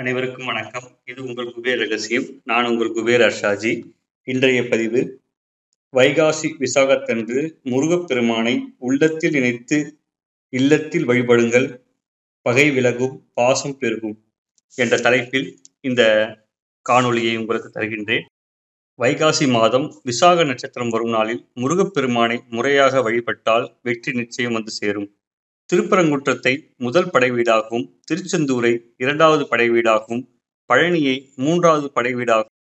[0.00, 0.84] அனைவருக்கும் வணக்கம்.
[1.04, 2.26] இது உங்கள் குபேர் ரகசியம்.
[2.44, 3.72] நான் உங்கள் குபேர் அர்ஷாஜி.
[4.24, 5.00] இன்றைய பதிவு
[5.96, 9.78] வைகாசி விசாகத்தன்று முருகப்பெருமானை உள்ளத்தில் இணைத்து
[10.48, 11.68] இல்லத்தில் வழிபடுங்கள்
[12.46, 14.16] பகை விலகும் பாசம் பெருகும்
[14.74, 15.48] என்ற தலைப்பில்
[15.80, 16.02] இந்த
[16.86, 18.24] காணொளியை உங்களுக்கு தருகின்றேன்.
[18.98, 25.08] வைகாசி மாதம் விசாக நட்சத்திரம் வரும் நாளில் முருகப்பெருமானை முறையாக வழிபட்டால் வெற்றி நிச்சயம் வந்து சேரும்.
[25.72, 30.22] திருப்பரங்குன்றத்தை முதல் படை வீடாகவும் திருச்செந்தூரை இரண்டாவது படை வீடாகவும்
[30.70, 32.56] பழனியை மூன்றாவது படைவீடாகவும்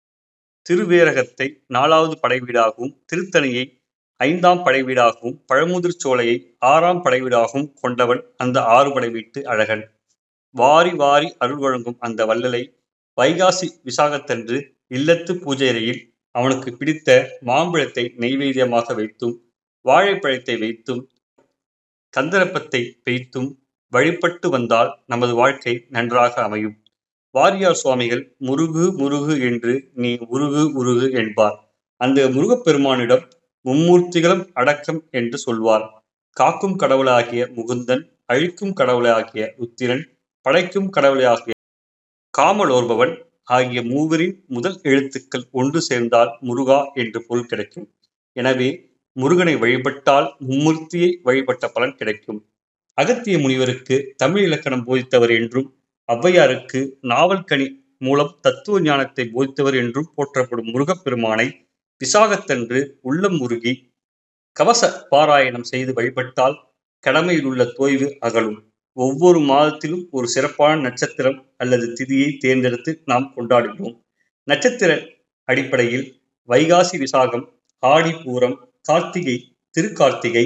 [0.71, 3.65] திருவேரகத்தை நாலாவது படை வீடாகவும் திருத்தணியை
[4.16, 9.85] ஐந்தாம் படை வீடாகவும் பழமுதிர் சோலையை ஆறாம் படை வீடாகவும் கொண்டவன் அந்த ஆறு படை வீட்டு அழகன்.
[10.55, 12.63] வாரி வாரி அருள் வழங்கும் அந்த வள்ளலை
[13.19, 14.59] வைகாசி விசாகத்தன்று
[14.95, 16.02] இல்லத்து பூஜையறையில்
[16.35, 19.37] அவனுக்கு பிடித்த மாம்பழத்தை நெய்வேதியமாக வைத்தும்
[19.85, 21.02] வாழைப்பழத்தை வைத்தும்
[22.15, 23.48] கந்தரப்பத்தை பெய்த்தும்
[23.93, 26.77] வழிபட்டு வந்தால் நமது வாழ்க்கை நன்றாக அமையும்.
[27.35, 31.57] வாரியார் சுவாமிகள் முருகு முருகு என்று நீ உருகு உருகு என்பார்.
[32.01, 33.24] அந்த முருகப்பெருமானிடம்
[33.65, 35.87] மும்மூர்த்திகளும் அடக்கம் என்று சொல்வார்.
[36.37, 40.04] காக்கும் கடவுளாகிய முகுந்தன் அழிக்கும் கடவுளாகிய உத்திரன்
[40.47, 41.54] படைக்கும் கடவுளாகிய
[42.35, 43.15] காமலோர்பவன்
[43.49, 47.87] ஆகிய மூவரின் முதல் எழுத்துக்கள் ஒன்று சேர்ந்தால் முருகா என்று பொருள் கிடைக்கும்.
[48.37, 48.71] எனவே
[49.19, 52.38] முருகனை வழிபட்டால் மும்மூர்த்தியை வழிபட்ட பலன் கிடைக்கும்.
[52.99, 55.69] அகத்திய முனிவருக்கு தமிழ் இலக்கணம் போதித்தவர் என்றும்
[56.09, 56.80] ஔவையாருக்கு
[57.13, 57.66] நாவல்கனி
[57.99, 61.47] மூலம் தத்துவ ஞானத்தை போதித்தவர் என்றும் போற்றப்படும் முருகப்பெருமானை
[62.01, 63.73] விசாகத்தன்று உள்ளம் முருகி
[64.56, 66.56] கவச பாராயணம் செய்து வழிபட்டால்
[67.05, 68.59] கடமையில் உள்ள தோய்வு அகலும்.
[68.97, 73.97] ஒவ்வொரு மாதத்திலும் ஒரு சிறப்பான நட்சத்திரம் அல்லது திதியை தேர்ந்தெடுத்து நாம் கொண்டாடுகிறோம்.
[74.49, 74.91] நட்சத்திர
[75.49, 76.06] அடிப்படையில்
[76.49, 77.44] வைகாசி விசாகம்
[77.82, 78.56] ஆடி பூரம்
[78.89, 79.34] கார்த்திகை
[79.75, 80.43] திருக்கார்த்திகை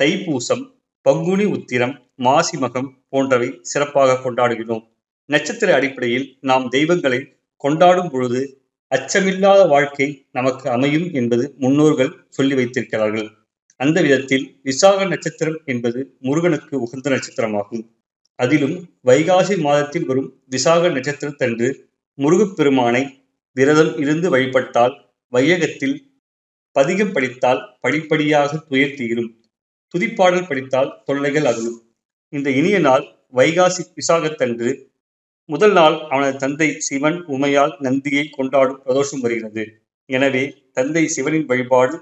[0.00, 0.64] தைப்பூசம்
[1.06, 4.82] பங்குனி உத்திரம் மாசிமகம் போன்றவை சிறப்பாக கொண்டாடுகிறோம்.
[5.28, 7.20] நட்சத்திர அடிப்படையில் நாம் தெய்வங்களை
[7.64, 8.40] கொண்டாடும் பொழுது
[8.92, 13.28] அச்சமில்லாத வாழ்க்கை நமக்கு அமையும் என்பது முன்னோர்கள் சொல்லி வைத்திருக்கிறார்கள்.
[13.80, 17.84] அந்த விதத்தில் விசாக நட்சத்திரம் என்பது முருகனுக்கு உகந்த நட்சத்திரமாகும்.
[18.38, 21.70] அதிலும் வைகாசி மாதத்தில் வரும் விசாக நட்சத்திரத்தன்று
[22.18, 23.02] முருகப்பெருமானை
[23.56, 24.94] விரதம் இருந்து வழிபட்டால்
[25.32, 25.96] வையகத்தில்
[26.76, 29.30] பதிகம் படித்தால் படிப்படியாக துயர் தீரும்.
[29.94, 31.78] துதிப்பாடல் படித்தால் தொல்லைகள் அகலும்.
[32.32, 33.04] இந்த இனிய நாள்
[33.34, 34.70] வைகாசி விசாகத்தன்று
[35.48, 39.64] முதல் நாள் அவனது தந்தை சிவன் உமையால் நந்தியை கொண்டாடும் பிரதோஷம் வருகிறது.
[40.08, 41.96] எனவே தந்தை சிவனின் வழிபாடு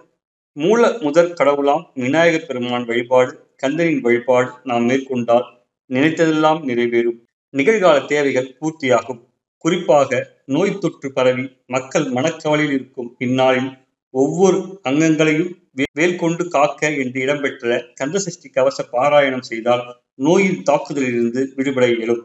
[0.56, 3.32] மூல முதற் கடவுளாம் விநாயகர் பெருமான் வழிபாடு
[3.62, 5.46] கந்தனின் வழிபாடு நாம் மேற்கொண்டால்
[5.90, 7.18] நினைத்ததெல்லாம் நிறைவேறும்.
[7.54, 9.22] நிகழ்கால தேவைகள் பூர்த்தியாகும்.
[9.64, 10.10] குறிப்பாக
[10.54, 13.70] நோய் தொற்று பரவி மக்கள் மனக்கவலையில் இருக்கும் இந்நாளில்
[14.14, 15.52] ஒவ்வொரு அங்கங்களையும்
[15.92, 19.82] வேல் கொண்டு காக்க என்று இடம்பெற்ற கந்தசஷ்டி கவச பாராயணம் செய்தால்
[20.14, 22.22] நோயின் தாக்குதலிலிருந்து விடுபட இயலும்.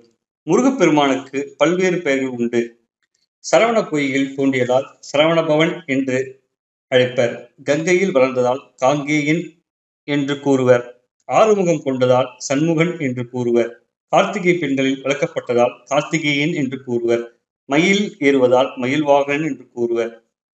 [0.47, 2.61] முருகப்பெருமானுக்கு பல்வேறு பெயர்கள் உண்டு.
[3.51, 6.17] சரவண பொய்யில் தோன்றியதால் சரவணபவன் என்று
[6.91, 7.33] அழைப்பர்.
[7.63, 9.43] கங்கையில் வளர்ந்ததால் காங்கேயன்
[10.07, 10.85] என்று கூறுவர்.
[11.29, 13.71] ஆறுமுகம் கொண்டதால் சண்முகன் என்று கூறுவர்.
[14.13, 17.25] கார்த்திகை பெண்களில் வளர்க்கப்பட்டதால் கார்த்திகேயன் என்று கூறுவர்.
[17.69, 20.13] மயில் ஏறுவதால் மயில்வாகன் என்று கூறுவர்.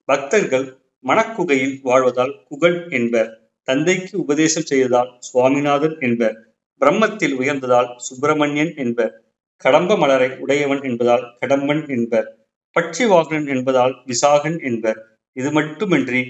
[0.10, 0.66] பக்தர்கள்
[1.06, 3.30] மணக்குகையில் வாழ்வதால் குகன் என்பர்.
[3.68, 6.36] தந்தைக்கு உபதேசம் செய்ததால் சுவாமிநாதன் என்பர்.
[6.82, 9.14] பிரம்மத்தில் உயர்ந்ததால் சுப்பிரமணியன் என்பர்.
[9.62, 12.28] கடம்ப மலரை உடையவன் என்பதால் கடம்பன் என்பர்.
[12.76, 15.00] பட்சி வாகனன் என்பதால் விசாகன் என்பர்.
[15.38, 16.22] இது மட்டுமின்றி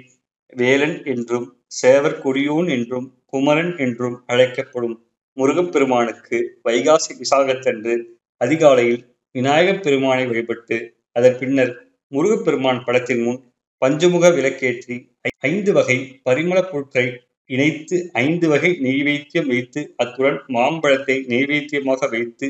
[0.54, 1.48] வேலன் என்றும்
[1.82, 4.96] சேவர் கொடியோன் என்றும் குமரன் என்றும் அழைக்கப்படும்
[5.38, 7.96] முருகப்பெருமானுக்கு வைகாசி விசாகத்தன்று
[8.42, 9.02] அதிகாலையில்
[9.36, 10.78] விநாயகப் பெருமானை வழிபட்டு
[11.12, 11.74] அதன் பின்னர்
[12.12, 13.40] முருகப்பெருமான் படத்தின் முன்
[13.82, 14.96] பஞ்சமுக விளக்கேற்றி
[15.44, 17.08] ஐந்து வகை பரிமளப் பொருட்களை
[17.50, 22.48] இணைத்து ஐந்து வகை நெய்வேத்தியம் வைத்து அத்துடன் மாம்பழத்தை நெய்வேத்தியமாக வைத்து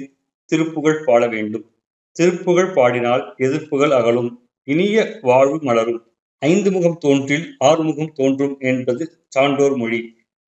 [0.49, 1.65] திருப்புகழ் பாட வேண்டும்.
[2.15, 4.29] திருப்புகழ் பாடினால் எதிர்ப்புகள் அகலும்.
[4.67, 6.01] இனிய வாழ்வு மலரும்.
[6.41, 9.99] ஐந்து முகம் தோன்றில் ஆறு முகம் தோன்றும் என்பது சான்றோர் மொழி.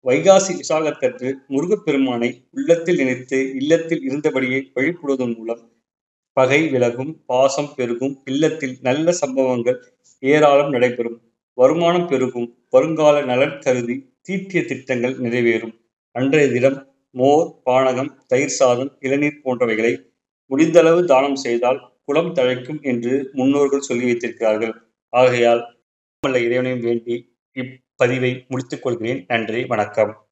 [0.05, 5.63] வைகாசி விசாகத்தன்று முருகப்பெருமானை உள்ளத்தில் நினைத்து இல்லத்தில் இருந்தபடியே வழிபடுவதன் மூலம்
[6.38, 9.80] பகை விலகும் பாசம் பெருகும் இல்லத்தில் நல்ல சம்பவங்கள்
[10.19, 11.22] ஏராளம் நடைபெறும்.
[11.54, 12.58] வருமானம் பெருகும்.
[12.69, 15.80] வருங்கால நலன் கருதி தீட்டிய திட்டங்கள் நிறைவேறும்.
[16.12, 20.06] அன்றைய தினம் மோர் பானகம் தயிர் சாதம் இளநீர் போன்றவைகளை
[20.52, 24.74] முடிந்தளவு தானம் செய்தால் குளம் தழைக்கும் என்று முன்னோர்கள் சொல்லி வைத்திருக்கிறார்கள்.
[25.10, 25.75] ஆகையால்
[26.25, 29.25] இறைவனையும் வேண்டி இப்பதிவை முடித்துக் கொள்கிறேன்.
[29.28, 30.26] நன்றி வணக்கம்.